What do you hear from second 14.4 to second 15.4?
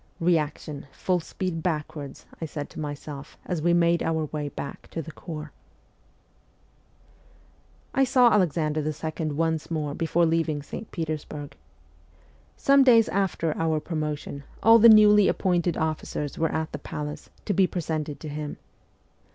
all the newly